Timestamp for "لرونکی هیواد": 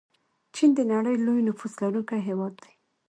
1.81-2.53